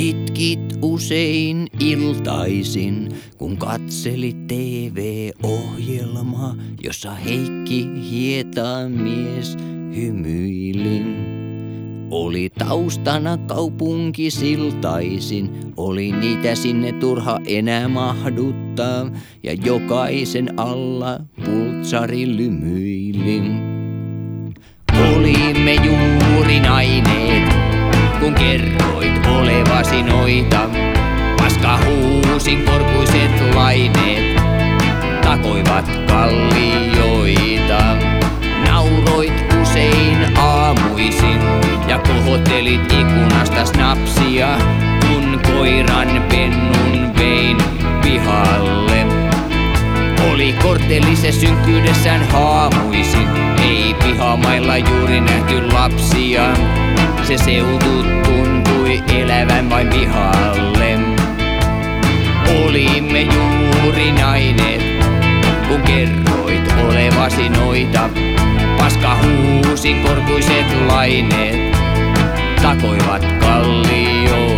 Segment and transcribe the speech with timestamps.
[0.00, 3.08] Itkit usein iltaisin,
[3.38, 9.56] kun katselit TV-ohjelmaa, jossa Heikki hietaan mies
[9.96, 11.02] hymyili.
[12.10, 19.10] Oli taustana kaupunki siltaisin, oli niitä sinne turha enää mahduttaa,
[19.42, 23.42] ja jokaisen alla pultsari lymyili.
[25.14, 27.49] Olimme juuri naineet,
[28.20, 30.60] kun kerroit olevasi noita.
[31.36, 34.42] Paska huusin korkuiset laineet,
[35.22, 37.80] takoivat kallioita.
[38.66, 41.40] Nauroit usein aamuisin
[41.88, 44.48] ja kohottelit ikkunasta snapsia,
[45.00, 47.56] kun koiran pennun vein
[48.02, 49.06] pihalle.
[50.32, 53.28] Oli korttelisse synkkyydessään haamuisin,
[53.62, 56.42] ei pihamailla juuri nähty lapsia.
[57.30, 60.98] Se seutu tuntui elävän vain vihalle.
[62.64, 64.82] Olimme juuri naineet,
[65.68, 68.10] kun kerroit olevasi noita.
[68.78, 71.76] Paska huusin korkuiset laineet,
[72.62, 74.49] takoivat kallioita.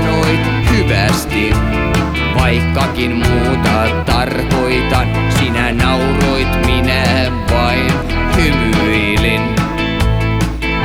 [0.00, 1.52] Sanoit hyvästi,
[2.38, 5.08] vaikkakin muuta tarkoitan.
[5.38, 7.92] Sinä nauroit, minä vain
[8.36, 9.40] hymyilin.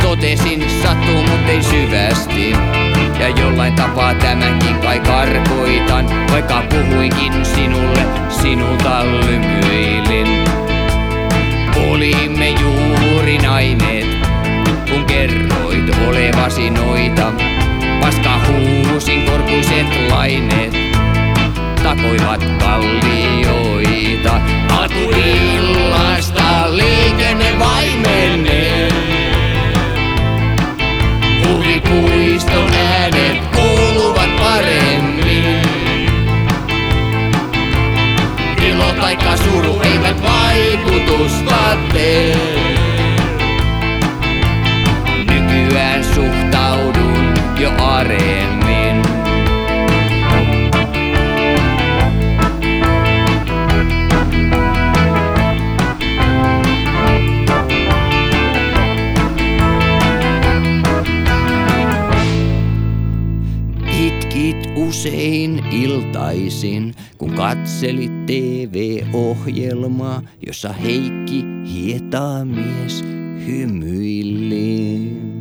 [0.01, 2.51] Totesin sattuu, mut ei syvästi.
[3.19, 10.27] Ja jollain tapaa tämänkin kai karkoitan, vaikka puhuinkin sinulle, sinulta lymyilin.
[11.89, 14.07] Olimme juuri naineet,
[14.89, 17.31] kun kerroit olevasi noita.
[18.01, 18.39] Paska
[18.95, 20.73] huusin korkuiset laineet,
[21.83, 24.41] takoivat kallioita.
[24.69, 28.89] Alkuillasta liikenne vaimenee.
[31.47, 35.61] Huvipuiston äänet kuuluvat paremmin.
[38.67, 42.74] Ilo taikka suru eivät vaikutusta tee.
[64.35, 73.03] Itkit usein iltaisin, kun katselit TV-ohjelmaa, jossa Heikki hietaa mies
[73.47, 75.34] hymyilleen.